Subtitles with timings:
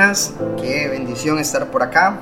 [0.00, 2.20] Buenas, qué bendición estar por acá.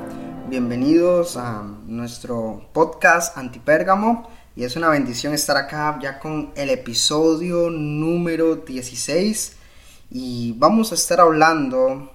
[0.48, 7.70] Bienvenidos a nuestro podcast Antipérgamo y es una bendición estar acá ya con el episodio
[7.70, 9.56] número 16
[10.10, 12.10] y vamos a estar hablando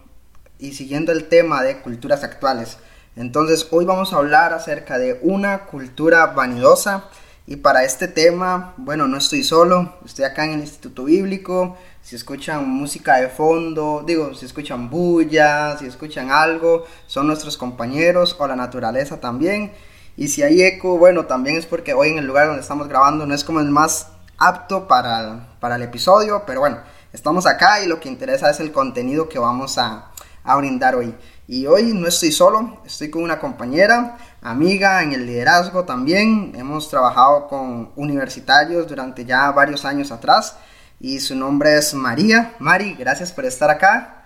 [0.60, 2.78] y siguiendo el tema de culturas actuales.
[3.16, 7.06] Entonces hoy vamos a hablar acerca de una cultura vanidosa
[7.48, 12.18] y para este tema, bueno, no estoy solo, estoy acá en el Instituto Bíblico, si
[12.18, 18.46] escuchan música de fondo, digo, si escuchan bulla, si escuchan algo, son nuestros compañeros o
[18.46, 19.72] la naturaleza también.
[20.18, 23.26] Y si hay eco, bueno, también es porque hoy en el lugar donde estamos grabando
[23.26, 26.80] no es como el más apto para, para el episodio, pero bueno,
[27.14, 30.12] estamos acá y lo que interesa es el contenido que vamos a,
[30.44, 31.16] a brindar hoy.
[31.48, 36.52] Y hoy no estoy solo, estoy con una compañera, amiga en el liderazgo también.
[36.54, 40.58] Hemos trabajado con universitarios durante ya varios años atrás
[40.99, 42.53] y su nombre es María.
[42.59, 44.25] Mari, gracias por estar acá.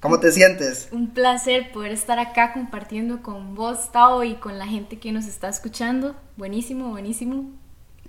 [0.00, 0.88] ¿Cómo te sientes?
[0.92, 5.24] Un placer poder estar acá compartiendo con vos, Tao, y con la gente que nos
[5.24, 6.14] está escuchando.
[6.36, 7.50] Buenísimo, buenísimo.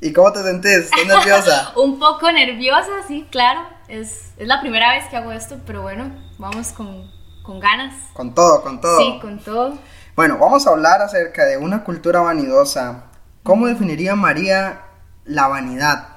[0.02, 0.92] ¿Y cómo te sentís?
[0.92, 1.74] ¿Estás nerviosa?
[1.76, 3.62] Un poco nerviosa, sí, claro.
[3.88, 7.10] Es, es la primera vez que hago esto, pero bueno, vamos con,
[7.42, 7.96] con ganas.
[8.14, 9.00] Con todo, con todo.
[9.00, 9.78] Sí, con todo.
[10.16, 13.06] Bueno, vamos a hablar acerca de una cultura vanidosa.
[13.44, 14.82] ¿Cómo definiría María
[15.26, 16.17] la vanidad?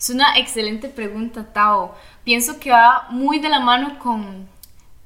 [0.00, 1.94] Es una excelente pregunta, Tao.
[2.24, 4.48] Pienso que va muy de la mano con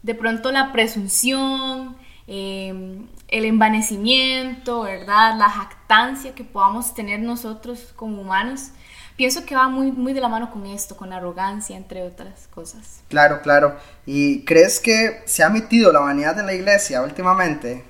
[0.04, 1.96] de pronto la presunción,
[2.28, 5.36] eh, el envanecimiento, ¿verdad?
[5.36, 8.68] La jactancia que podamos tener nosotros como humanos.
[9.16, 13.00] Pienso que va muy, muy de la mano con esto, con arrogancia, entre otras cosas.
[13.08, 13.76] Claro, claro.
[14.06, 17.82] ¿Y crees que se ha metido la vanidad en la iglesia últimamente?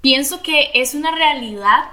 [0.00, 1.90] Pienso que es una realidad.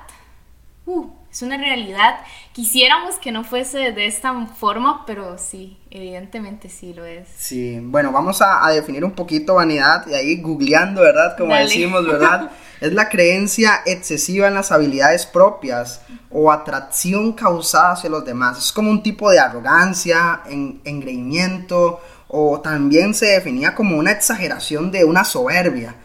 [0.86, 2.20] Uh, es una realidad.
[2.54, 7.28] Quisiéramos que no fuese de esta forma, pero sí, evidentemente sí lo es.
[7.38, 11.38] Sí, bueno, vamos a, a definir un poquito vanidad y ahí googleando, ¿verdad?
[11.38, 11.66] Como Dale.
[11.66, 12.52] decimos, ¿verdad?
[12.82, 18.58] es la creencia excesiva en las habilidades propias o atracción causada hacia los demás.
[18.58, 24.92] Es como un tipo de arrogancia, en, engreimiento o también se definía como una exageración
[24.92, 25.96] de una soberbia.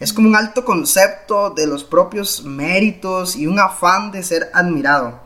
[0.00, 5.20] Es como un alto concepto de los propios méritos y un afán de ser admirado.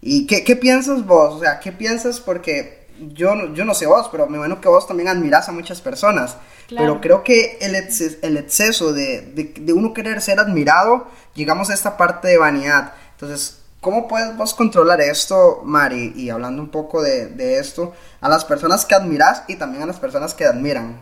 [0.00, 1.34] ¿Y qué, qué piensas vos?
[1.34, 2.20] O sea, ¿qué piensas?
[2.20, 5.52] Porque yo, no- yo no sé vos, pero me imagino que vos también admirás a
[5.52, 6.36] muchas personas.
[6.68, 6.84] Claro.
[6.86, 11.70] Pero creo que el, exce- el exceso de, de, de uno querer ser admirado, llegamos
[11.70, 12.94] a esta parte de vanidad.
[13.12, 16.12] Entonces, ¿cómo puedes vos controlar esto, Mari?
[16.16, 19.86] Y hablando un poco de, de esto, a las personas que admirás y también a
[19.86, 21.00] las personas que admiran.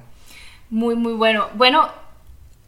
[0.71, 1.49] Muy, muy bueno.
[1.55, 1.89] Bueno,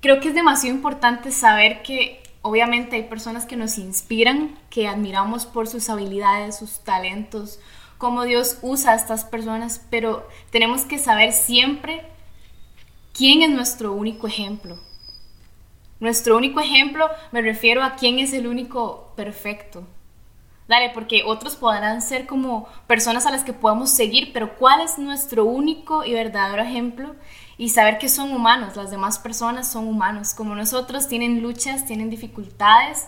[0.03, 5.47] creo que es demasiado importante saber que obviamente hay personas que nos inspiran, que admiramos
[5.47, 7.61] por sus habilidades, sus talentos,
[7.99, 12.05] cómo Dios usa a estas personas, pero tenemos que saber siempre
[13.17, 14.77] quién es nuestro único ejemplo.
[16.01, 19.87] Nuestro único ejemplo me refiero a quién es el único perfecto.
[20.67, 24.99] Dale, porque otros podrán ser como personas a las que podamos seguir, pero ¿cuál es
[24.99, 27.15] nuestro único y verdadero ejemplo?
[27.63, 32.11] Y saber que son humanos, las demás personas son humanos, como nosotros, tienen luchas, tienen
[32.11, 33.07] dificultades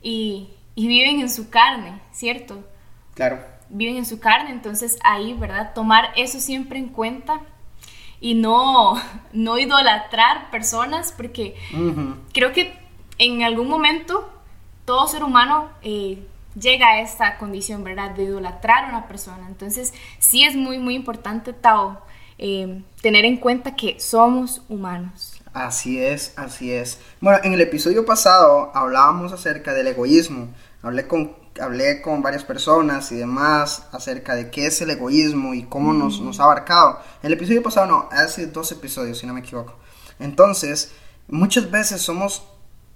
[0.00, 2.64] y, y viven en su carne, ¿cierto?
[3.14, 3.44] Claro.
[3.68, 5.74] Viven en su carne, entonces ahí, ¿verdad?
[5.74, 7.40] Tomar eso siempre en cuenta
[8.20, 8.94] y no,
[9.32, 12.14] no idolatrar personas, porque Ujú.
[12.32, 12.78] creo que
[13.18, 14.32] en algún momento
[14.84, 16.24] todo ser humano eh,
[16.54, 18.12] llega a esta condición, ¿verdad?
[18.12, 19.48] De idolatrar a una persona.
[19.48, 22.05] Entonces, sí es muy, muy importante, Tao,
[22.38, 25.36] eh, tener en cuenta que somos humanos.
[25.52, 26.98] Así es, así es.
[27.20, 30.48] Bueno, en el episodio pasado hablábamos acerca del egoísmo.
[30.82, 35.62] Hablé con, hablé con varias personas y demás acerca de qué es el egoísmo y
[35.62, 37.00] cómo nos, nos ha abarcado.
[37.22, 39.78] El episodio pasado no, hace dos episodios, si no me equivoco.
[40.18, 40.92] Entonces,
[41.28, 42.46] muchas veces somos,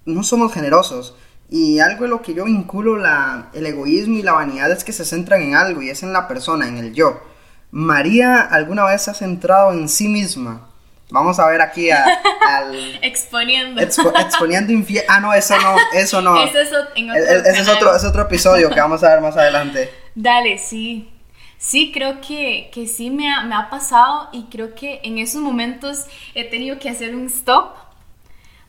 [0.04, 1.14] no somos generosos.
[1.48, 4.92] Y algo en lo que yo vinculo la, el egoísmo y la vanidad es que
[4.92, 7.29] se centran en algo y es en la persona, en el yo.
[7.70, 10.66] María alguna vez se ha centrado en sí misma.
[11.12, 12.04] Vamos a ver aquí a-
[12.46, 13.80] al Exponiendo.
[13.80, 15.04] expo- exponiendo infiel.
[15.08, 16.36] Ah, no, eso no, eso no.
[16.44, 19.10] Eso es o- en otro E- Ese es otro, es otro episodio que vamos a
[19.10, 19.92] ver más adelante.
[20.14, 21.12] Dale, sí.
[21.58, 25.42] Sí, creo que, que sí me ha, me ha pasado y creo que en esos
[25.42, 27.74] momentos he tenido que hacer un stop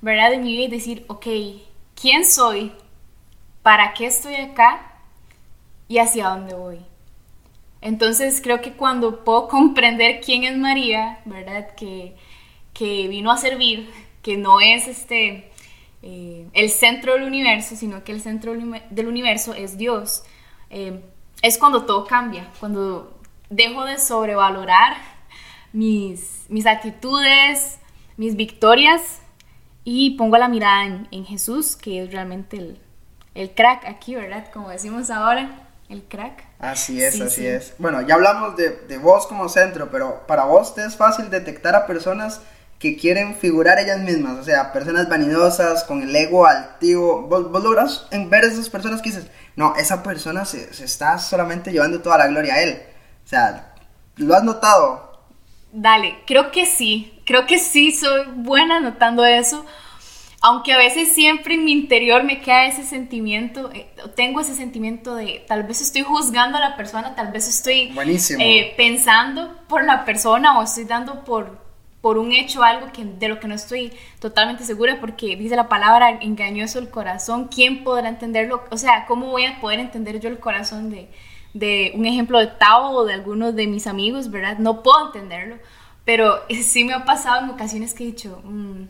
[0.02, 0.32] ¿verdad?
[0.32, 1.28] De mi vida y decir, ok,
[2.00, 2.72] ¿quién soy?
[3.62, 4.82] ¿Para qué estoy acá?
[5.88, 6.80] ¿Y hacia dónde voy?
[7.82, 11.74] Entonces creo que cuando puedo comprender quién es María, ¿verdad?
[11.76, 12.16] Que,
[12.74, 13.90] que vino a servir,
[14.22, 15.52] que no es este,
[16.04, 18.54] eh, el centro del universo, sino que el centro
[18.90, 20.24] del universo es Dios,
[20.70, 21.02] eh,
[21.42, 23.20] es cuando todo cambia, cuando
[23.50, 24.96] dejo de sobrevalorar
[25.74, 27.80] mis, mis actitudes,
[28.18, 29.22] mis victorias
[29.84, 32.80] y pongo la mirada en, Jesús, que es realmente el,
[33.34, 34.52] el crack aquí, ¿verdad?
[34.52, 36.44] Como decimos ahora, el crack.
[36.60, 37.74] Así es, así es.
[37.78, 41.76] Bueno, ya hablamos de, de, vos como centro, pero para vos te es fácil detectar
[41.76, 42.42] a personas
[42.80, 47.24] que quieren figurar ellas mismas, o sea, personas vanidosas, con el ego altivo.
[47.24, 51.72] Vos, vos logras ver esas personas que dices, no, esa persona se, se está solamente
[51.72, 52.82] llevando toda la gloria a él.
[53.24, 53.74] O sea,
[54.16, 55.12] ¿lo has notado?
[55.74, 59.66] Dale, creo que sí, creo que sí, soy buena notando eso,
[60.44, 65.14] aunque a veces siempre en mi interior me queda ese sentimiento, eh, tengo ese sentimiento
[65.14, 67.94] de tal vez estoy juzgando a la persona, tal vez estoy
[68.40, 71.60] eh, pensando por la persona o estoy dando por,
[72.02, 75.70] por un hecho algo que, de lo que no estoy totalmente segura porque dice la
[75.70, 78.64] palabra engañoso el corazón, ¿quién podrá entenderlo?
[78.72, 81.08] O sea, ¿cómo voy a poder entender yo el corazón de,
[81.54, 84.58] de un ejemplo de Tao o de algunos de mis amigos, ¿verdad?
[84.58, 85.58] No puedo entenderlo,
[86.04, 88.86] pero sí me ha pasado en ocasiones que he dicho, mm,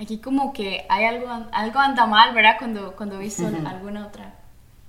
[0.00, 2.56] aquí como que hay algo, algo anda mal, ¿verdad?
[2.58, 4.34] Cuando, cuando he visto alguna otra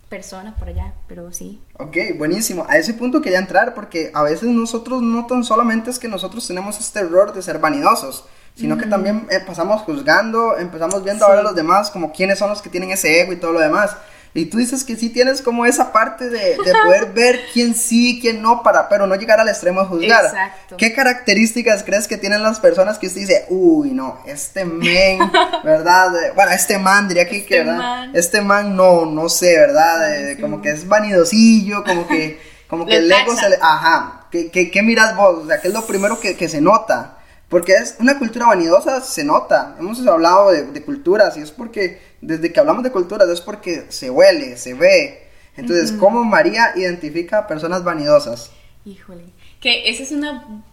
[0.09, 1.61] persona por allá, pero sí.
[1.77, 2.65] Ok, buenísimo.
[2.67, 6.47] A ese punto quería entrar porque a veces nosotros no tan solamente es que nosotros
[6.47, 8.25] tenemos este error de ser vanidosos,
[8.55, 12.37] sino que también eh, pasamos juzgando, empezamos viendo a ver a los demás como quiénes
[12.37, 13.95] son los que tienen ese ego y todo lo demás.
[14.33, 18.17] Y tú dices que sí tienes como esa parte de, de poder ver quién sí,
[18.21, 20.25] quién no, para, pero no llegar al extremo de juzgar.
[20.25, 20.77] Exacto.
[20.77, 25.19] ¿Qué características crees que tienen las personas que usted dice, uy, no, este men,
[25.65, 26.11] ¿verdad?
[26.33, 27.77] Bueno, este man, diría que, este ¿verdad?
[27.77, 28.11] Man.
[28.13, 30.37] Este man no, no sé, ¿verdad?
[30.39, 33.57] como que es vanidosillo, como que, como que el ego se le...
[33.61, 35.43] Ajá, ¿qué, qué, qué miras vos?
[35.43, 37.17] O sea, ¿qué es lo primero que, que se nota?
[37.51, 39.75] Porque es una cultura vanidosa, se nota.
[39.77, 43.88] Hemos hablado de, de, culturas y es porque, desde que hablamos de culturas, es porque
[43.89, 45.27] se huele, se ve.
[45.57, 48.51] Entonces, ¿cómo María identifica a personas vanidosas?
[48.86, 49.25] Híjole,
[49.59, 50.63] que esa es una,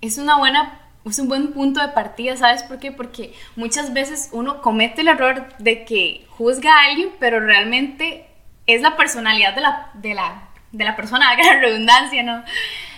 [0.00, 2.90] es una buena, es un buen punto de partida, ¿sabes por qué?
[2.90, 8.24] Porque muchas veces uno comete el error de que juzga a alguien, pero realmente
[8.66, 12.42] es la personalidad de la, de la, de la persona, haga la redundancia, ¿no?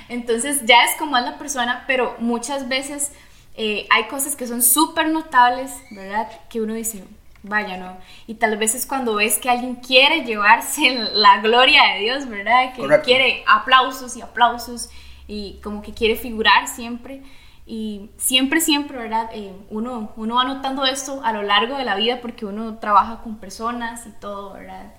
[0.08, 3.12] Entonces ya es como es la persona, pero muchas veces
[3.56, 6.28] eh, hay cosas que son súper notables, ¿verdad?
[6.48, 7.04] Que uno dice,
[7.42, 7.96] vaya, ¿no?
[8.26, 12.74] Y tal vez es cuando ves que alguien quiere llevarse la gloria de Dios, ¿verdad?
[12.74, 14.90] Que quiere aplausos y aplausos
[15.28, 17.22] y como que quiere figurar siempre.
[17.66, 19.30] Y siempre, siempre, ¿verdad?
[19.32, 23.22] Eh, uno, uno va notando esto a lo largo de la vida porque uno trabaja
[23.22, 24.92] con personas y todo, ¿verdad?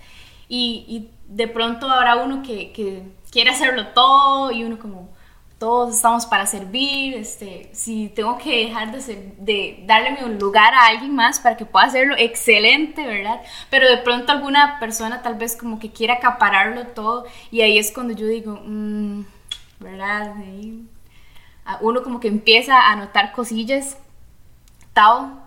[0.48, 3.04] Y, y de pronto habrá uno que, que
[3.36, 5.10] quiere hacerlo todo y uno como,
[5.60, 10.88] todos estamos para servir, este, si tengo que dejar de, de darle mi lugar a
[10.88, 13.42] alguien más para que pueda hacerlo, excelente, ¿verdad?
[13.70, 17.92] Pero de pronto alguna persona tal vez como que quiera acapararlo todo y ahí es
[17.92, 19.24] cuando yo digo, mmm,
[19.82, 20.34] ¿verdad?
[21.82, 23.98] uno como que empieza a notar cosillas,
[24.94, 25.42] Tao,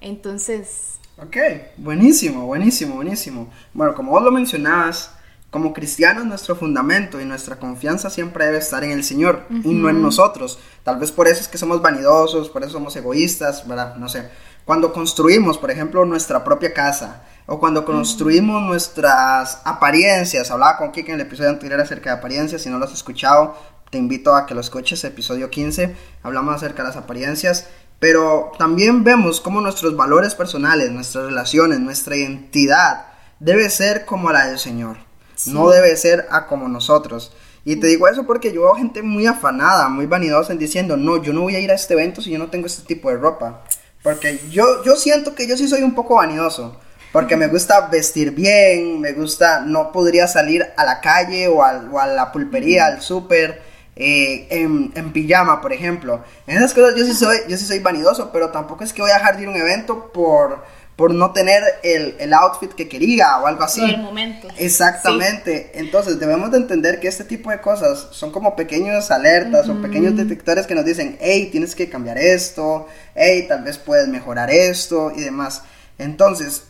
[0.00, 0.98] entonces...
[1.18, 1.36] Ok,
[1.76, 3.52] buenísimo, buenísimo, buenísimo.
[3.74, 5.13] Bueno, como vos lo mencionabas,
[5.54, 9.88] como cristianos nuestro fundamento y nuestra confianza siempre debe estar en el Señor y no
[9.88, 10.58] en nosotros.
[10.82, 13.94] Tal vez por eso es que somos vanidosos, por eso somos egoístas, ¿verdad?
[13.94, 14.28] No sé.
[14.64, 21.12] Cuando construimos, por ejemplo, nuestra propia casa o cuando construimos nuestras apariencias, hablaba con Kike
[21.12, 23.56] en el episodio anterior acerca de apariencias, si no lo has escuchado,
[23.90, 25.94] te invito a que lo escuches, episodio 15,
[26.24, 27.68] hablamos acerca de las apariencias,
[28.00, 33.06] pero también vemos cómo nuestros valores personales, nuestras relaciones, nuestra identidad
[33.38, 35.03] debe ser como la del Señor.
[35.46, 37.32] No debe ser a como nosotros.
[37.64, 41.22] Y te digo eso porque yo veo gente muy afanada, muy vanidosa en diciendo, no,
[41.22, 43.16] yo no voy a ir a este evento si yo no tengo este tipo de
[43.16, 43.62] ropa.
[44.02, 46.78] Porque yo, yo siento que yo sí soy un poco vanidoso.
[47.10, 52.06] Porque me gusta vestir bien, me gusta, no podría salir a la calle o, a
[52.06, 53.62] la pulpería, al súper,
[53.96, 56.24] eh, en, en, pijama, por ejemplo.
[56.46, 59.12] En esas cosas yo sí soy, yo sí soy vanidoso, pero tampoco es que voy
[59.12, 60.64] a dejar de ir a un evento por
[60.96, 63.80] por no tener el, el, outfit que quería o algo así.
[63.80, 64.48] Por el momento.
[64.56, 65.72] Exactamente.
[65.74, 70.16] Entonces debemos de entender que este tipo de cosas son como pequeños alertas o pequeños
[70.16, 75.12] detectores que nos dicen, hey, tienes que cambiar esto, hey, tal vez puedes mejorar esto
[75.14, 75.62] y demás.
[75.96, 76.64] Entonces,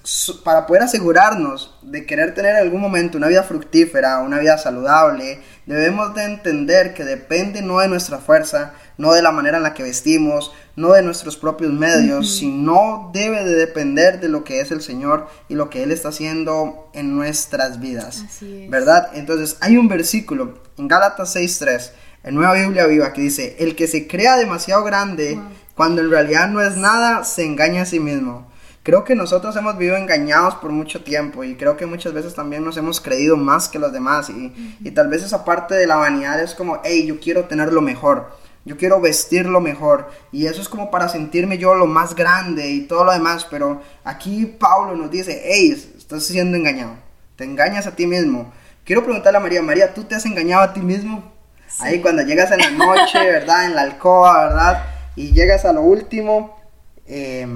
[0.44, 5.40] para poder asegurarnos de querer tener en algún momento una vida fructífera, una vida saludable,
[5.64, 9.72] debemos de entender que depende no de nuestra fuerza, no de la manera en la
[9.72, 14.70] que vestimos, no de nuestros propios medios, sino debe de depender de lo que es
[14.70, 18.24] el Señor y lo que Él está haciendo en nuestras vidas.
[18.68, 19.08] ¿Verdad?
[19.14, 21.92] Entonces, hay un versículo en Gálatas 6.3,
[22.24, 25.40] en Nueva Biblia Viva, que dice, el que se crea demasiado grande,
[25.74, 28.52] cuando en realidad no es nada, se engaña a sí mismo.
[28.84, 32.62] Creo que nosotros hemos vivido engañados por mucho tiempo y creo que muchas veces también
[32.62, 35.96] nos hemos creído más que los demás y, y tal vez esa parte de la
[35.96, 38.36] vanidad es como, hey, yo quiero tener lo mejor,
[38.66, 42.82] yo quiero vestirlo mejor y eso es como para sentirme yo lo más grande y
[42.82, 46.92] todo lo demás, pero aquí Pablo nos dice, hey, estás siendo engañado,
[47.36, 48.52] te engañas a ti mismo.
[48.84, 51.32] Quiero preguntarle a María, María, ¿tú te has engañado a ti mismo?
[51.78, 53.64] Ahí cuando llegas en la noche, ¿verdad?
[53.64, 54.84] En la alcoba, ¿verdad?
[55.16, 56.60] Y llegas a lo último.
[57.06, 57.48] Eh,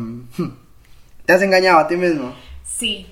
[1.29, 2.35] ¿Te has engañado a ti mismo?
[2.65, 3.07] Sí.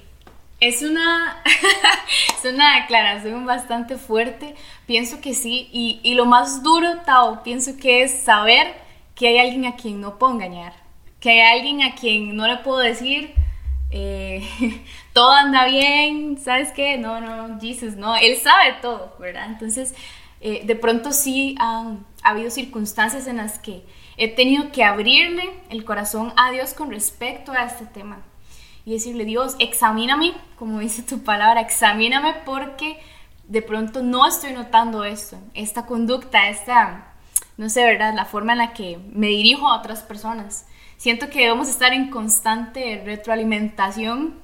[0.58, 1.42] Es una,
[2.42, 4.54] es una declaración bastante fuerte.
[4.86, 5.68] Pienso que sí.
[5.70, 8.72] Y, y, lo más duro, Tao, pienso que es saber
[9.14, 10.72] que hay alguien a quien no puedo engañar.
[11.20, 13.34] Que hay alguien a quien no le puedo decir,
[13.90, 14.42] eh,
[15.12, 16.96] todo anda bien, ¿sabes qué?
[16.96, 18.16] No, no, Jesus, no.
[18.16, 19.44] Él sabe todo, ¿verdad?
[19.46, 19.94] Entonces,
[20.40, 23.84] eh, de pronto sí han ha habido circunstancias en las que
[24.16, 28.18] he tenido que abrirle el corazón a Dios con respecto a este tema
[28.84, 32.98] y decirle, Dios, examíname, como dice tu palabra, examíname porque
[33.48, 37.12] de pronto no estoy notando esto, esta conducta, esta,
[37.56, 38.14] no sé, ¿verdad?
[38.14, 40.66] La forma en la que me dirijo a otras personas.
[40.96, 44.40] Siento que debemos estar en constante retroalimentación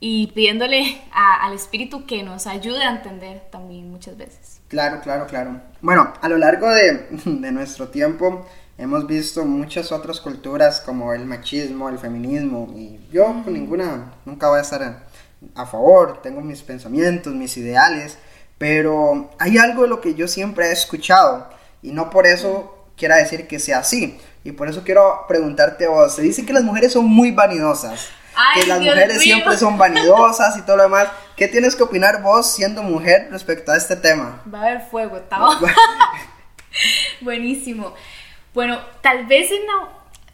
[0.00, 4.60] y pidiéndole al Espíritu que nos ayude a entender también muchas veces.
[4.68, 5.60] Claro, claro, claro.
[5.80, 8.46] Bueno, a lo largo de, de nuestro tiempo
[8.78, 14.48] hemos visto muchas otras culturas como el machismo, el feminismo, y yo con ninguna, nunca
[14.48, 15.04] voy a estar
[15.54, 18.18] a, favor, tengo mis pensamientos, mis ideales,
[18.56, 21.48] pero hay algo de lo que yo siempre he escuchado,
[21.82, 25.90] y no por eso quiera decir que sea así, y por eso quiero preguntarte a
[25.90, 28.08] vos, se dice que las mujeres son muy vanidosas,
[28.54, 31.08] que las mujeres siempre son vanidosas y todo lo demás.
[31.34, 34.42] ¿Qué tienes que opinar vos siendo mujer respecto a este tema?
[34.52, 35.58] Va a haber fuego, Tao.
[37.20, 37.94] Buenísimo.
[38.58, 39.60] Bueno, tal vez en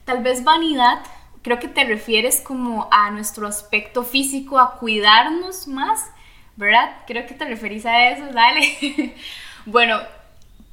[0.06, 1.00] tal vez vanidad,
[1.42, 6.10] creo que te refieres como a nuestro aspecto físico, a cuidarnos más,
[6.56, 7.02] ¿verdad?
[7.06, 9.14] Creo que te referís a eso, dale.
[9.66, 9.98] bueno,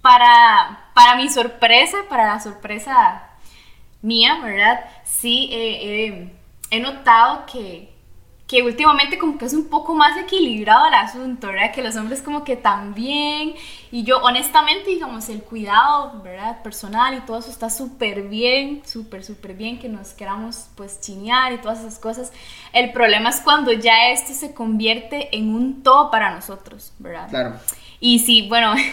[0.01, 3.23] para, para mi sorpresa, para la sorpresa
[4.01, 4.85] mía, ¿verdad?
[5.03, 7.90] Sí, he notado que,
[8.51, 11.71] que últimamente como que es un poco más equilibrado el asunto, ¿verdad?
[11.71, 13.53] Que los hombres como que también,
[13.91, 16.61] y yo honestamente, digamos, el cuidado, ¿verdad?
[16.61, 21.53] Personal y todo eso está súper bien, súper, súper bien, que nos queramos pues chinear
[21.53, 22.33] y todas esas cosas.
[22.73, 27.29] El problema es cuando ya esto se convierte en un todo para nosotros, ¿verdad?
[27.29, 27.55] Claro.
[28.01, 28.75] Y sí, bueno...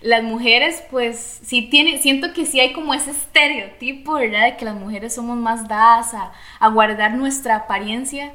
[0.00, 4.44] las mujeres, pues, sí tiene, siento que sí hay como ese estereotipo, ¿verdad?
[4.44, 8.32] De que las mujeres somos más dadas a, a guardar nuestra apariencia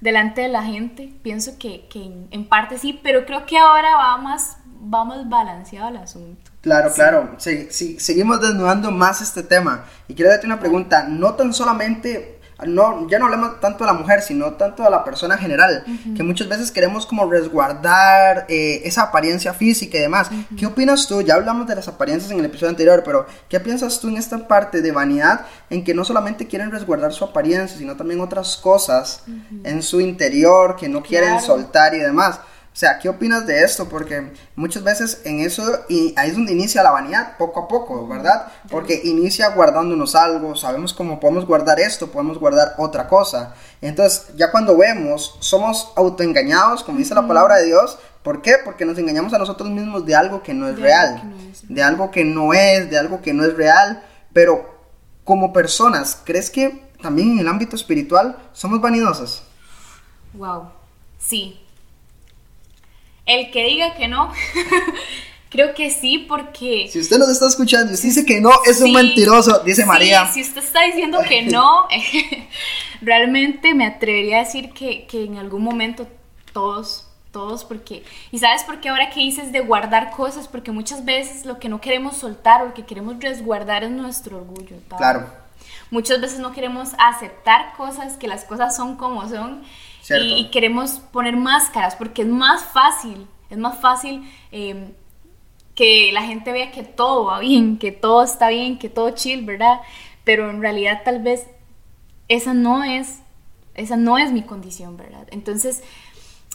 [0.00, 1.12] delante de la gente.
[1.22, 5.88] Pienso que, que en, parte sí, pero creo que ahora va más, va más balanceado
[5.88, 6.50] el asunto.
[6.60, 7.36] Claro, claro.
[7.38, 9.84] seguimos desnudando más este tema.
[10.08, 11.04] Y quiero darte una pregunta.
[11.04, 15.04] No tan solamente no, ya no hablamos tanto de la mujer, sino tanto de la
[15.04, 15.84] persona general,
[16.16, 20.30] que muchas veces queremos como resguardar eh, esa apariencia física y demás.
[20.56, 21.22] ¿Qué opinas tú?
[21.22, 24.48] Ya hablamos de las apariencias en el episodio anterior, pero ¿qué piensas tú en esta
[24.48, 29.24] parte de vanidad en que no solamente quieren resguardar su apariencia, sino también otras cosas
[29.64, 32.40] en su interior que no quieren soltar y demás?
[32.72, 33.88] O sea, ¿qué opinas de esto?
[33.88, 38.06] Porque muchas veces en eso, y ahí es donde inicia la vanidad, poco a poco,
[38.06, 38.46] ¿verdad?
[38.70, 43.54] Porque inicia guardándonos algo, sabemos cómo podemos guardar esto, podemos guardar otra cosa.
[43.82, 47.98] Entonces, ya cuando vemos, somos autoengañados, como dice la palabra de Dios.
[48.22, 48.54] ¿Por qué?
[48.64, 51.22] Porque nos engañamos a nosotros mismos de algo que no es real,
[51.62, 54.04] de algo que no es, de algo que no es real.
[54.32, 54.78] Pero
[55.24, 59.42] como personas, ¿crees que también en el ámbito espiritual somos vanidosas?
[60.34, 60.68] Wow,
[61.18, 61.60] sí,
[63.30, 64.32] el que diga que no,
[65.50, 66.88] creo que sí, porque...
[66.90, 70.26] Si usted nos está escuchando y usted dice que no, es un mentiroso, dice María.
[70.32, 71.86] Si usted está diciendo que no,
[73.02, 76.08] realmente me atrevería a decir que, que en algún momento
[76.52, 81.04] todos todos porque y sabes por qué ahora que dices de guardar cosas porque muchas
[81.04, 85.26] veces lo que no queremos soltar o lo que queremos resguardar es nuestro orgullo claro.
[85.92, 89.62] Muchas veces no queremos aceptar cosas que las cosas son como son
[90.08, 94.92] y, queremos poner máscaras porque es más fácil, es más fácil em,
[95.74, 99.44] que la gente vea que todo va bien, que todo está bien, que todo chill,
[99.44, 99.80] ¿verdad?
[100.24, 101.46] Pero en realidad tal vez
[102.28, 103.20] esa no es
[103.74, 105.26] esa no es mi condición, ¿verdad?
[105.30, 105.82] Entonces,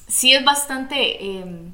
[0.07, 1.73] sí es bastante, em,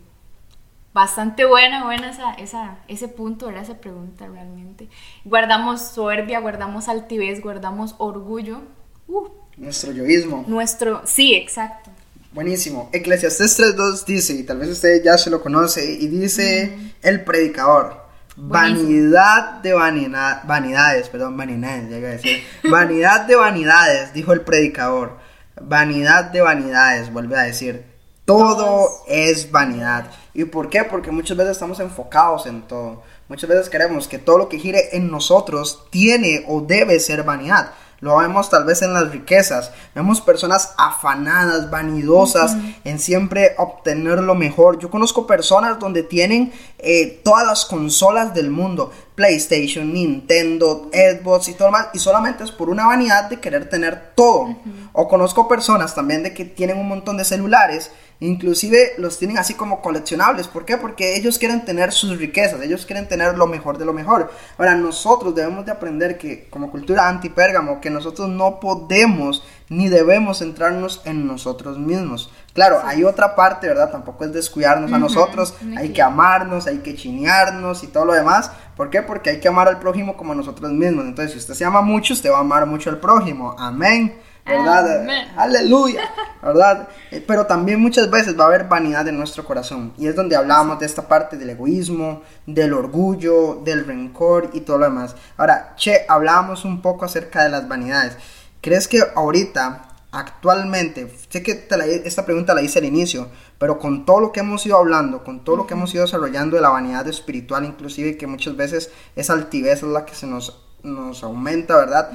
[0.93, 3.63] bastante buena, buena esa, esa, ese punto, ¿verdad?
[3.63, 4.89] Esa pregunta realmente.
[5.25, 8.61] Guardamos soberbia, guardamos altivez, guardamos orgullo.
[9.07, 9.27] Uh,
[9.61, 10.43] nuestro yoísmo.
[10.47, 11.91] Nuestro, sí, exacto.
[12.33, 12.89] Buenísimo.
[12.93, 18.01] Eclesiastes 3.2 dice, y tal vez usted ya se lo conoce, y dice el predicador.
[18.35, 22.43] Vanidad de vanidad, vanidades, perdón, vanidades, ya iba a decir.
[22.71, 25.17] vanidad de vanidades, dijo el predicador.
[25.61, 27.85] Vanidad de vanidades, vuelve a decir.
[28.25, 30.09] Todo es vanidad.
[30.33, 30.85] ¿Y por qué?
[30.85, 33.03] Porque muchas veces estamos enfocados en todo.
[33.27, 37.73] Muchas veces queremos que todo lo que gire en nosotros tiene o debe ser vanidad.
[38.01, 39.71] Lo vemos tal vez en las riquezas.
[39.93, 44.79] Vemos personas afanadas, vanidosas, en siempre obtener lo mejor.
[44.79, 48.91] Yo conozco personas donde tienen eh, todas las consolas del mundo.
[49.13, 51.87] PlayStation, Nintendo, Xbox y todo lo más.
[51.93, 54.55] Y solamente es por una vanidad de querer tener todo.
[54.93, 59.55] O conozco personas también de que tienen un montón de celulares Inclusive los tienen así
[59.55, 60.47] como coleccionables.
[60.47, 60.77] ¿Por qué?
[60.77, 64.31] Porque ellos quieren tener sus riquezas, ellos quieren tener lo mejor de lo mejor.
[64.59, 70.37] Ahora, nosotros debemos de aprender que como cultura anti-pérgamo, que nosotros no podemos ni debemos
[70.37, 72.31] centrarnos en nosotros mismos.
[72.53, 73.89] Claro, hay otra parte, ¿verdad?
[73.89, 78.51] Tampoco es descuidarnos a nosotros, hay que amarnos, hay que chinearnos y todo lo demás.
[78.77, 79.01] ¿Por qué?
[79.01, 81.05] Porque hay que amar al prójimo como a nosotros mismos.
[81.05, 83.55] Entonces, si usted se ama mucho, usted va a amar mucho al prójimo.
[83.57, 84.13] Amén.
[84.45, 85.07] ¿Verdad?
[85.35, 86.01] Aleluya,
[86.41, 86.89] ¿verdad?
[87.11, 89.93] Eh, pero también muchas veces va a haber vanidad en nuestro corazón.
[89.97, 94.77] Y es donde hablábamos de esta parte del egoísmo, del orgullo, del rencor y todo
[94.77, 95.15] lo demás.
[95.37, 98.17] Ahora, Che, hablábamos un poco acerca de las vanidades.
[98.61, 101.67] ¿Crees que ahorita, actualmente, sé que
[102.05, 105.43] esta pregunta la hice al inicio, pero con todo lo que hemos ido hablando, con
[105.43, 109.33] todo lo que hemos ido desarrollando de la vanidad espiritual, inclusive que muchas veces esa
[109.33, 112.11] altivez es la que se nos nos aumenta, ¿verdad?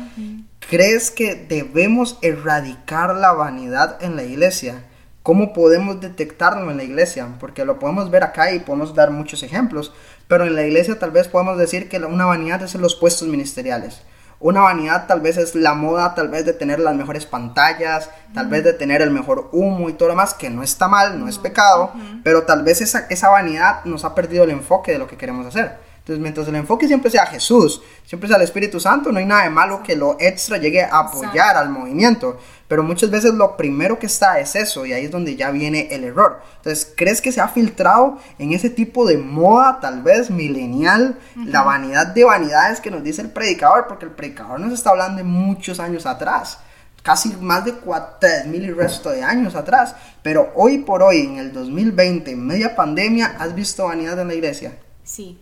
[0.69, 4.85] ¿Crees que debemos erradicar la vanidad en la iglesia?
[5.23, 7.29] ¿Cómo podemos detectarlo en la iglesia?
[7.41, 9.93] Porque lo podemos ver acá y podemos dar muchos ejemplos,
[10.29, 13.27] pero en la iglesia tal vez podemos decir que una vanidad es en los puestos
[13.27, 14.03] ministeriales.
[14.39, 18.49] Una vanidad tal vez es la moda, tal vez de tener las mejores pantallas, tal
[18.49, 21.27] vez de tener el mejor humo y todo lo demás, que no está mal, no
[21.27, 25.07] es pecado, pero tal vez esa, esa vanidad nos ha perdido el enfoque de lo
[25.07, 25.79] que queremos hacer.
[26.07, 29.43] Entonces, mientras el enfoque siempre sea Jesús, siempre sea el Espíritu Santo, no hay nada
[29.43, 32.39] de malo que lo extra llegue a apoyar al movimiento.
[32.69, 35.89] Pero muchas veces lo primero que está es eso y ahí es donde ya viene
[35.91, 36.41] el error.
[36.59, 41.63] Entonces, ¿crees que se ha filtrado en ese tipo de moda, tal vez milenial, la
[41.63, 43.89] vanidad de vanidades que nos dice el predicador?
[43.89, 46.61] Porque el predicador nos está hablando de muchos años atrás
[47.03, 49.97] casi más de 4.000 y resto de años atrás.
[50.23, 54.35] Pero hoy por hoy, en el 2020, en media pandemia, ¿has visto vanidad en la
[54.35, 54.77] iglesia?
[55.05, 55.39] Sí,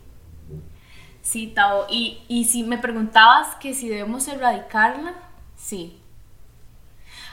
[1.24, 1.86] Sí, Tao.
[1.88, 5.14] Y, y si me preguntabas que si debemos erradicarla,
[5.56, 5.98] sí.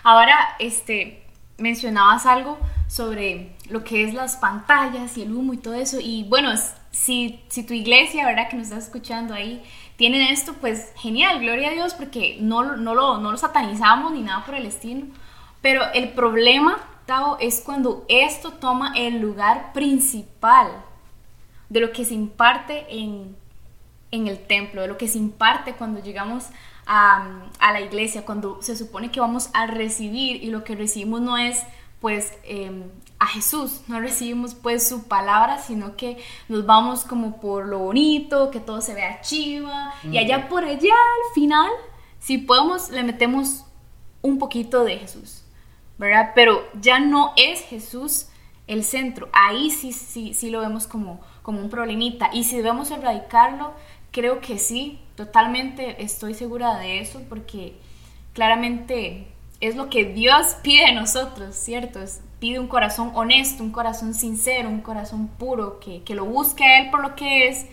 [0.02, 1.24] Ahora, este,
[1.58, 5.98] mencionabas algo sobre lo que es las pantallas y el humo y todo eso.
[6.00, 6.52] Y bueno,
[6.92, 8.50] si, si tu iglesia, ¿verdad?
[8.50, 9.62] Que nos estás escuchando ahí,
[9.98, 14.22] tienen esto, pues genial, gloria a Dios, porque no, no, lo, no lo satanizamos ni
[14.22, 15.06] nada por el estilo.
[15.62, 20.72] Pero el problema, Tao, es cuando esto toma el lugar principal
[21.68, 23.36] de lo que se imparte en,
[24.12, 26.48] en el templo, de lo que se imparte cuando llegamos
[26.86, 31.22] a, a, la iglesia, cuando se supone que vamos a recibir y lo que recibimos
[31.22, 31.64] no es
[32.02, 32.84] pues em,
[33.20, 36.18] a Jesús, no recibimos pues su palabra, sino que
[36.50, 40.94] nos vamos como por lo bonito, que todo se vea chiva y allá por allá
[40.94, 41.70] al final,
[42.20, 43.66] si podemos, le metemos
[44.24, 45.44] un poquito de Jesús,
[46.00, 46.32] ¿verdad?
[46.34, 48.28] Pero ya no es Jesús
[48.66, 52.32] el centro, ahí sí, sí, sí lo vemos como, como un problemita.
[52.34, 53.74] Y si debemos erradicarlo,
[54.12, 57.76] Creo que sí, totalmente estoy segura de eso porque
[58.34, 59.28] claramente
[59.62, 62.00] es lo que Dios pide de nosotros, ¿cierto?
[62.42, 66.90] pide un corazón honesto, un corazón sincero, un corazón puro, que, lo busque a Él
[66.90, 67.66] por lo que es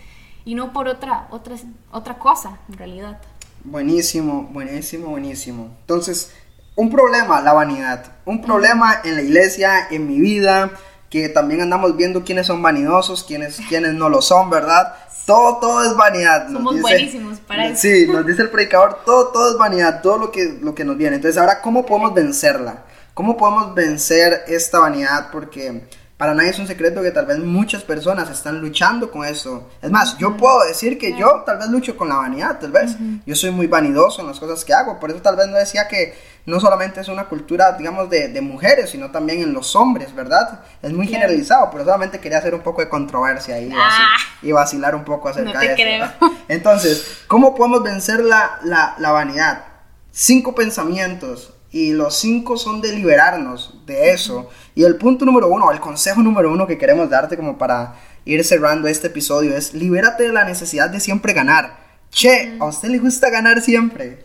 [0.45, 1.57] y no por otra, otra,
[1.91, 3.19] otra cosa, en realidad.
[3.65, 5.71] Buenísimo, buenísimo, buenísimo.
[5.81, 6.35] Entonces,
[6.77, 8.13] un problema, la vanidad.
[8.27, 10.71] Un problema en la iglesia, en mi vida,
[11.09, 14.95] que también andamos viendo quiénes son vanidosos, quiénes, quiénes no lo son, ¿verdad?
[15.29, 16.51] Todo, todo es vanidad.
[16.51, 17.83] Somos buenísimos para eso.
[17.83, 20.97] Sí, nos dice el predicador, todo, todo es vanidad, todo lo que, lo que nos
[20.97, 21.17] viene.
[21.17, 22.85] Entonces, ahora, ¿cómo podemos vencerla?
[23.13, 25.29] ¿Cómo podemos vencer esta vanidad?
[25.31, 25.83] Porque
[26.19, 29.69] para nadie es un secreto que tal vez muchas personas están luchando con eso.
[29.81, 32.97] Es más, yo puedo decir que yo tal vez lucho con la vanidad, tal vez.
[33.25, 34.99] Yo soy muy vanidoso en las cosas que hago.
[34.99, 38.41] Por eso tal vez no decía que no solamente es una cultura, digamos, de, de
[38.41, 40.61] mujeres, sino también en los hombres, ¿verdad?
[40.83, 44.17] Es muy generalizado, pero solamente quería hacer un poco de controversia ahí ah.
[44.43, 46.05] y vacilar un poco acerca no te de creo.
[46.05, 46.15] eso.
[46.49, 49.67] Entonces, ¿cómo podemos vencer la, la, la vanidad?
[50.11, 54.49] Cinco pensamientos y los cinco son de liberarnos de eso.
[54.75, 58.45] Y el punto número uno, el consejo número uno que queremos darte como para ir
[58.45, 61.89] cerrando este episodio es libérate de la necesidad de siempre ganar.
[62.11, 64.25] Che, ¿a usted le gusta ganar siempre?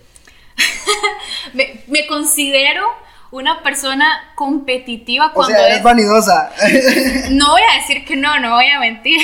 [1.54, 2.86] me, considero
[3.32, 6.52] una persona competitiva cuando o sea, eres vanidosa.
[7.32, 9.20] no voy a decir que no, no voy a mentir.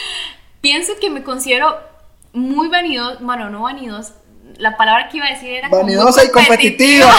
[0.60, 1.78] Pienso que me considero
[2.32, 4.14] muy vanidosa, bueno, no vanidosa,
[4.58, 7.12] la palabra que iba a decir era vanidosa y competitiva.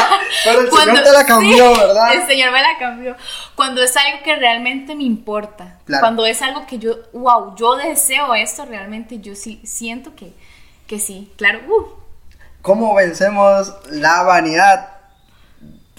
[0.43, 2.13] Pero el señor te la cambió, ¿verdad?
[2.13, 3.15] El señor me la cambió.
[3.55, 5.79] Cuando es algo que realmente me importa.
[5.99, 10.33] Cuando es algo que yo, wow, yo deseo esto, realmente yo sí siento que,
[10.87, 11.59] que sí, claro.
[11.67, 11.85] Uh.
[12.61, 14.89] ¿Cómo vencemos la vanidad?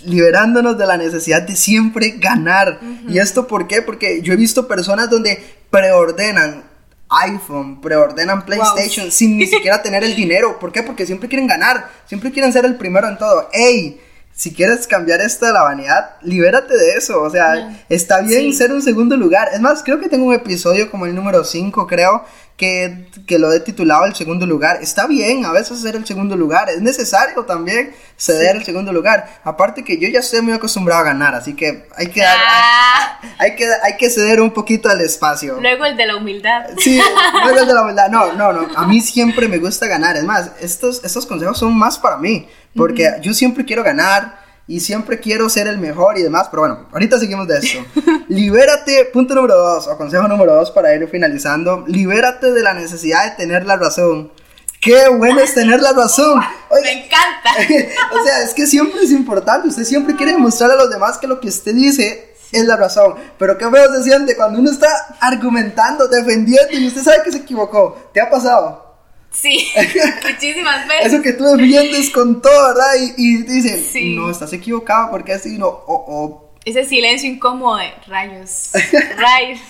[0.05, 2.81] Liberándonos de la necesidad de siempre ganar.
[3.09, 3.83] ¿Y esto por qué?
[3.83, 6.65] Porque yo he visto personas donde preordenan
[7.09, 10.59] iPhone, preordenan PlayStation sin ni siquiera tener el dinero.
[10.59, 10.83] ¿Por qué?
[10.83, 13.49] Porque siempre quieren ganar, siempre quieren ser el primero en todo.
[13.53, 14.01] ¡Ey!
[14.33, 17.23] Si quieres cambiar esto de la vanidad, libérate de eso.
[17.23, 19.49] O sea, está bien ser un segundo lugar.
[19.55, 22.23] Es más, creo que tengo un episodio como el número 5, creo,
[22.57, 24.79] que, que, lo he titulado el segundo lugar.
[24.81, 29.41] Está bien a veces ser el segundo lugar, es necesario también ceder el segundo lugar.
[29.45, 33.21] Aparte que yo ya estoy muy acostumbrado a ganar, así que hay que, dar, ah.
[33.39, 35.61] hay, que, hay que ceder un poquito al espacio.
[35.61, 36.67] Luego el de la humildad.
[36.79, 36.99] Sí,
[37.45, 38.09] luego el de la humildad.
[38.09, 40.17] No, no, no, a mí siempre me gusta ganar.
[40.17, 44.81] Es más, estos, estos consejos son más para mí, porque yo siempre quiero ganar y
[44.81, 47.79] siempre quiero ser el mejor y demás, pero bueno, ahorita seguimos de eso.
[48.29, 53.25] libérate, punto número dos, o consejo número dos para ir finalizando, libérate de la necesidad
[53.25, 54.33] de tener la razón.
[54.81, 56.41] Qué bueno es tener la razón.
[56.83, 57.51] Me encanta.
[58.21, 61.27] o sea, es que siempre es importante, usted siempre quiere demostrar a los demás que
[61.27, 63.15] lo que usted dice es la razón.
[63.39, 64.89] Pero qué feo se siente cuando uno está
[65.21, 68.11] argumentando, defendiendo y usted sabe que se equivocó.
[68.13, 68.86] ¿Te ha pasado?
[69.31, 69.69] Sí,
[70.31, 71.13] muchísimas veces.
[71.13, 72.95] Eso que tú defiendes con todo, ¿verdad?
[72.99, 78.71] Y, y dicen, no, estás equivocado porque así, no, o, Ese silencio incómodo de rayos,
[79.19, 79.61] rayos.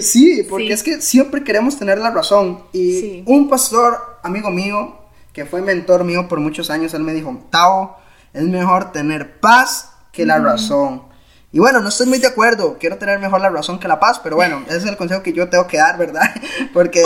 [0.00, 2.64] sí, porque es que siempre queremos tener la razón.
[2.72, 4.98] Y un pastor, amigo mío,
[5.32, 7.98] que fue mentor mío por muchos años, él me dijo, Tao,
[8.32, 11.13] es mejor tener paz que la razón.
[11.54, 14.18] Y bueno, no estoy muy de acuerdo, quiero tener mejor la razón que la paz,
[14.20, 16.28] pero bueno, ese es el consejo que yo tengo que dar, ¿verdad?
[16.72, 17.00] Porque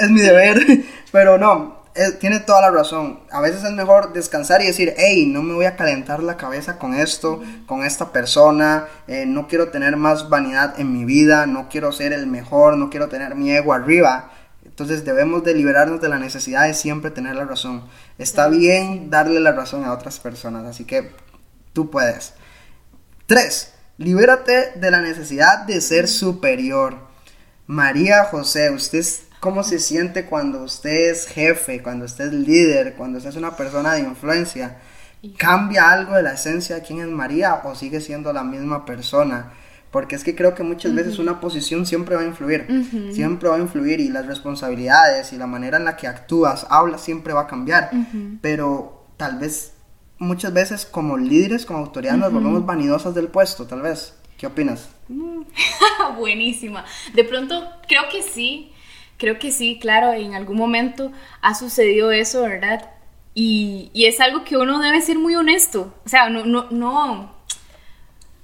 [0.00, 0.64] es, mi deber,
[1.12, 1.82] pero no,
[2.18, 3.20] tiene toda la razón.
[3.30, 6.78] A veces es mejor descansar y decir, hey, no me voy a calentar la cabeza
[6.78, 11.68] con esto, con esta persona, eh, no quiero tener más vanidad en mi vida, no
[11.68, 14.30] quiero ser el mejor, no quiero tener mi ego arriba.
[14.64, 17.84] Entonces debemos de liberarnos de la necesidad de siempre tener la razón.
[18.16, 21.10] Está bien darle la razón a otras personas, así que
[21.74, 22.32] tú puedes.
[23.26, 26.96] Tres, Libérate de la necesidad de ser superior.
[27.66, 29.04] María José, ¿usted
[29.38, 33.54] cómo se siente cuando usted es jefe, cuando usted es líder, cuando usted es una
[33.54, 34.78] persona de influencia?
[35.36, 39.52] ¿Cambia algo de la esencia de quién es María o sigue siendo la misma persona?
[39.90, 42.66] Porque es que creo que muchas veces una posición siempre va a influir,
[43.12, 47.02] siempre va a influir y las responsabilidades y la manera en la que actúas, hablas,
[47.02, 47.90] siempre va a cambiar.
[48.40, 49.71] Pero tal vez
[50.22, 54.16] muchas veces como líderes, como autoridad, nos volvemos vanidosas del puesto, tal vez.
[54.38, 54.88] ¿Qué opinas?
[56.18, 56.84] Buenísima.
[57.12, 58.72] De pronto, creo que sí,
[59.18, 62.90] creo que sí, claro, en algún momento ha sucedido eso, ¿verdad?
[63.34, 65.94] Y, es algo que uno debe ser muy honesto.
[66.04, 67.34] O sea, no, no, no,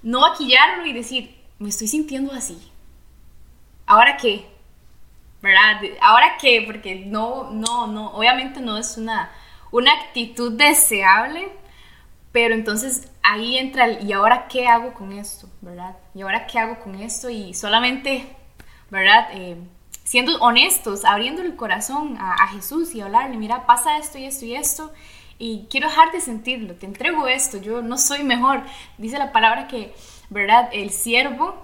[0.03, 2.59] no maquillarlo y decir, me estoy sintiendo así.
[3.87, 4.47] ¿Ahora qué?
[5.43, 5.81] ¿Verdad?
[6.01, 6.63] ¿Ahora qué?
[6.67, 9.31] Porque no, no, no, obviamente no es una,
[9.71, 11.53] una actitud deseable,
[12.33, 15.49] pero entonces ahí entra el, ¿y ahora qué hago con esto?
[15.61, 15.97] ¿Verdad?
[16.15, 17.31] ¿Y ahora qué hago con esto?
[17.31, 18.25] Y solamente,
[18.91, 19.29] ¿verdad?
[19.33, 19.57] Eh,
[20.05, 24.55] siendo honestos, abriendo el corazón a, Jesús y hablarle, mira, pasa esto y esto y
[24.55, 24.93] esto,
[25.39, 28.63] y quiero dejar de sentirlo, te entrego esto, yo no soy mejor.
[28.97, 29.95] Dice la palabra que,
[30.31, 30.71] ¿verdad?
[30.73, 31.57] El siervo,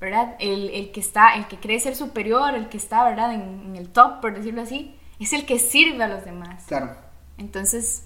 [0.00, 0.34] ¿verdad?
[0.38, 3.32] El, que está, el que cree ser superior, el que está, ¿verdad?
[3.32, 6.64] En, en el top, por decirlo así, es el que sirve a los demás.
[6.66, 6.96] Claro.
[7.38, 8.05] Entonces,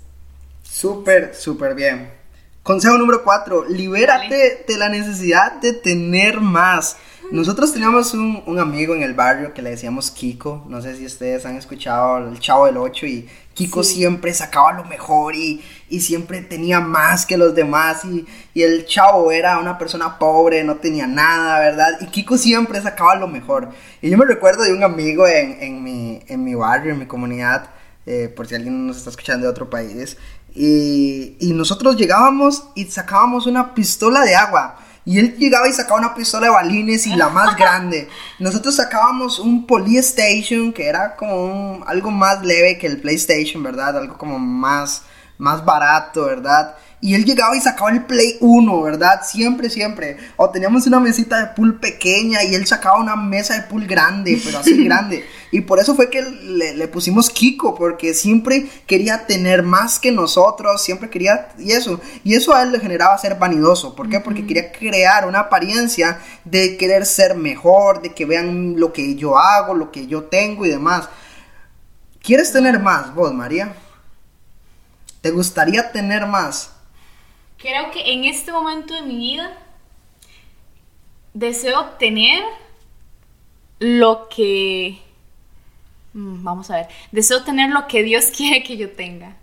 [0.70, 2.08] Súper, súper bien.
[2.62, 6.96] Consejo número cuatro, libérate de la necesidad de tener más.
[7.32, 11.44] Nosotros teníamos un, amigo en el barrio que le decíamos Kiko, no sé si ustedes
[11.44, 15.60] han escuchado el Chavo del 8 y Kiko siempre sacaba lo mejor y,
[16.00, 21.08] siempre tenía más que los demás y, el Chavo era una persona pobre, no tenía
[21.08, 21.98] nada, ¿verdad?
[22.00, 23.70] Y Kiko siempre sacaba lo mejor.
[24.00, 27.70] Y yo me recuerdo de un amigo en, mi, en mi barrio, en mi comunidad,
[28.06, 30.16] eh, por si alguien nos está escuchando de otro país,
[30.54, 34.76] y, nosotros llegábamos y sacábamos una pistola de agua.
[35.04, 38.08] Y él llegaba y sacaba una pistola de balines y la más grande.
[38.38, 43.96] Nosotros sacábamos un Polystation que era como algo más leve que el PlayStation, ¿verdad?
[43.96, 45.02] Algo como más,
[45.38, 46.76] más barato, ¿verdad?
[47.02, 49.22] Y él llegaba y sacaba el Play 1, ¿verdad?
[49.24, 50.18] Siempre, siempre.
[50.36, 54.38] O teníamos una mesita de pool pequeña y él sacaba una mesa de pool grande,
[54.44, 55.24] pero así grande.
[55.50, 60.12] Y por eso fue que le, le, pusimos Kiko, porque siempre quería tener más que
[60.12, 63.96] nosotros, siempre quería, y eso, y eso a él le generaba ser vanidoso.
[63.96, 64.20] ¿Por qué?
[64.20, 69.38] Porque quería crear una apariencia de querer ser mejor, de que vean lo que yo
[69.38, 71.08] hago, lo que yo tengo y demás.
[72.22, 73.74] ¿Quieres tener más vos, María?
[75.22, 76.72] ¿Te gustaría tener más?
[77.60, 79.52] Creo que en este momento de mi vida
[81.34, 82.42] deseo tener
[83.78, 84.98] lo que...
[86.14, 86.88] Mm, vamos a ver.
[87.12, 89.36] Deseo tener lo que Dios quiere que yo tenga.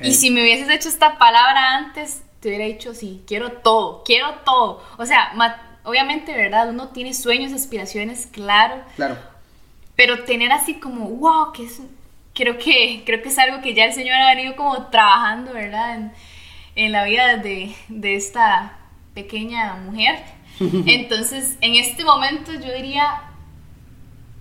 [0.00, 4.34] Y si me hubieses hecho esta palabra antes, te hubiera dicho, sí, quiero todo, quiero
[4.44, 4.84] todo.
[4.98, 5.32] O sea,
[5.82, 6.68] obviamente, ¿verdad?
[6.68, 8.82] Uno tiene sueños, aspiraciones, claro.
[8.94, 9.18] Claro.
[9.96, 11.80] Pero tener así como, wow, que es...
[12.34, 15.94] Creo que, creo que es algo que ya el Señor ha venido como trabajando, ¿verdad?
[15.96, 16.12] en
[16.76, 18.78] la vida de, de esta
[19.14, 20.16] pequeña mujer.
[20.60, 23.22] Entonces, en este momento yo diría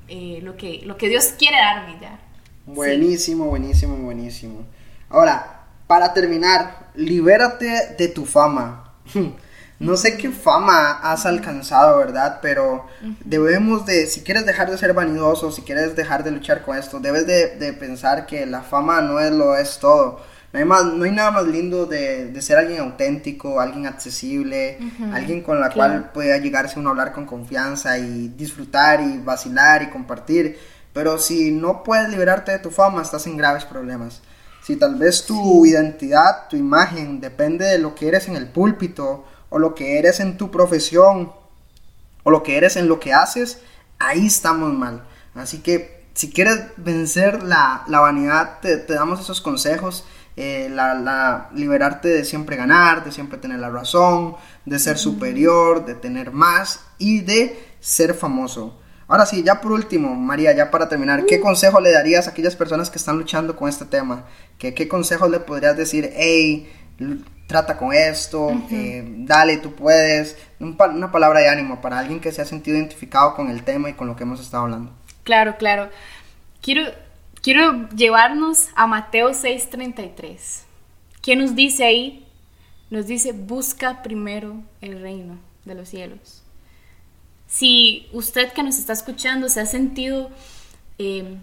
[0.07, 2.19] eh, lo, que, lo que Dios quiere darme ya.
[2.65, 4.65] Buenísimo, buenísimo, buenísimo.
[5.09, 8.93] Ahora, para terminar, libérate de tu fama.
[9.79, 12.39] No sé qué fama has alcanzado, ¿verdad?
[12.41, 12.87] Pero
[13.25, 17.01] debemos de, si quieres dejar de ser vanidoso, si quieres dejar de luchar con esto,
[17.01, 20.21] debes de, de pensar que la fama no es lo es todo
[20.53, 24.77] no hay, nada más lindo de, ser alguien auténtico, alguien accesible,
[25.11, 29.81] alguien con la cual pueda llegarse uno a hablar con confianza y disfrutar y vacilar
[29.81, 30.59] y compartir.
[30.93, 34.21] Pero si no puedes liberarte de tu fama, estás en graves problemas.
[34.63, 39.25] Si tal vez tu identidad, tu imagen depende de lo que eres en el púlpito
[39.49, 41.33] o lo que eres en tu profesión
[42.21, 43.59] o lo que eres en lo que haces,
[43.97, 45.03] ahí estamos mal.
[45.33, 50.05] Así que si quieres vencer la, vanidad, te, te damos esos consejos
[50.35, 55.95] eh, la, liberarte de siempre ganar, de siempre tener la razón, de ser superior, de
[55.95, 58.79] tener más y de ser famoso.
[59.07, 62.55] Ahora sí, ya por último, María, ya para terminar, ¿qué consejo le darías a aquellas
[62.55, 64.25] personas que están luchando con este tema?
[64.57, 66.11] ¿Qué, qué consejo le podrías decir?
[66.15, 66.71] Hey,
[67.47, 70.37] trata con esto, eh, dale, tú puedes.
[70.59, 73.93] una palabra de ánimo para alguien que se ha sentido identificado con el tema y
[73.93, 74.91] con lo que hemos estado hablando.
[75.23, 75.89] Claro, claro.
[76.61, 76.83] Quiero
[77.43, 80.63] Quiero llevarnos a Mateo 6:33.
[81.21, 82.25] ¿Qué nos dice ahí?
[82.89, 86.41] Nos dice, busca primero el reino de los cielos.
[87.45, 90.31] Si usted que nos está escuchando se ha sentido
[90.97, 91.39] em,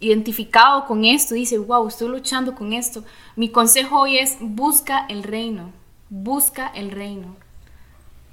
[0.00, 3.04] identificado con esto, dice, wow, estoy luchando con esto,
[3.36, 5.72] mi consejo hoy es, busca el reino,
[6.08, 7.36] busca el reino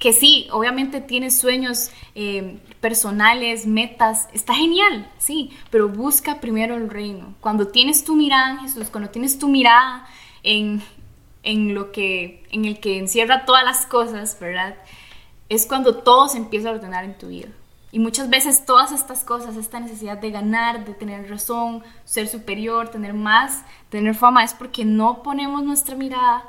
[0.02, 6.90] que sí, obviamente tienes sueños eh, personales, metas, está genial, sí, pero busca primero el
[6.90, 7.36] reino.
[7.40, 10.08] Cuando tienes tu mirada en Jesús, cuando tienes tu mirada
[10.42, 10.82] en,
[11.44, 14.76] en lo que, en el que encierra todas las cosas, ¿verdad?
[15.50, 17.50] Es cuando todo se empieza a ordenar en tu vida.
[17.92, 22.90] Y muchas veces todas estas cosas, esta necesidad de ganar, de tener razón, ser superior,
[22.90, 26.44] tener más, tener fama, es porque no ponemos nuestra mirada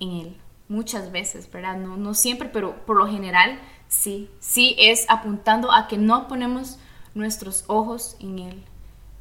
[0.00, 0.36] en Él
[0.68, 1.76] muchas veces, ¿verdad?
[1.76, 6.78] No, no siempre, pero por lo general sí, sí es apuntando a que no ponemos
[7.14, 8.64] nuestros ojos en Él.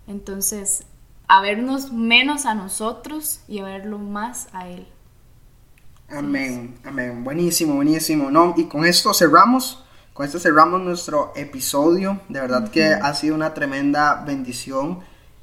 [0.07, 0.85] Entonces,
[1.27, 4.87] a vernos menos a nosotros y a verlo más a Él.
[6.09, 7.23] Amén, amén.
[7.23, 8.29] Buenísimo, buenísimo.
[8.29, 8.53] ¿no?
[8.57, 12.21] Y con esto cerramos, con esto cerramos nuestro episodio.
[12.29, 14.99] De verdad que ha sido una tremenda bendición.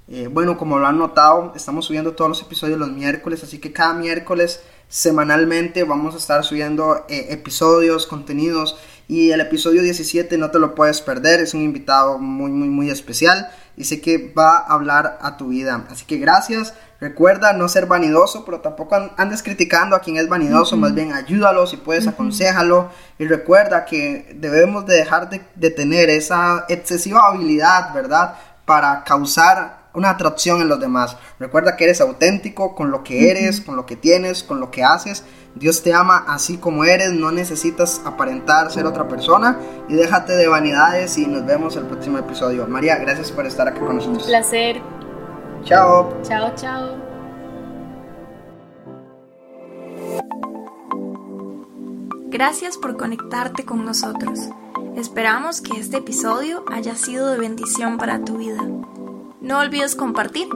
[0.09, 3.73] Eh, bueno, como lo han notado, estamos subiendo todos los episodios los miércoles, así que
[3.73, 8.77] cada miércoles semanalmente vamos a estar subiendo eh, episodios, contenidos
[9.09, 12.91] y el episodio 17 no te lo puedes perder, es un invitado muy muy muy
[12.91, 15.87] especial y sé que va a hablar a tu vida.
[15.89, 20.77] Así que gracias, recuerda no ser vanidoso, pero tampoco andes criticando a quien es vanidoso,
[20.77, 26.11] más bien ayúdalo, si puedes aconsejalo y recuerda que debemos de dejar de, de tener
[26.11, 28.35] esa excesiva habilidad, ¿verdad?
[28.67, 31.17] Para causar una atracción en los demás.
[31.39, 34.85] Recuerda que eres auténtico con lo que eres, con lo que tienes, con lo que
[34.85, 35.25] haces.
[35.55, 40.49] Dios te ama así como eres, no necesitas aparentar ser otra persona y déjate de
[40.49, 42.67] vanidades y nos vemos el próximo episodio.
[42.67, 44.23] María, gracias por estar aquí con nosotros.
[44.23, 44.81] Un placer.
[45.65, 46.17] Chao.
[46.23, 47.13] Chao, chao.
[52.33, 54.39] Gracias por conectarte con nosotros.
[54.97, 58.63] Esperamos que este episodio haya sido de bendición para tu vida.
[59.43, 60.47] No olvides compartir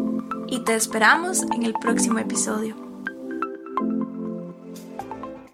[0.46, 2.85] y te esperamos en el próximo episodio.